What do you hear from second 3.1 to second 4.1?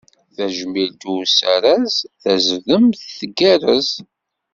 tgerrez.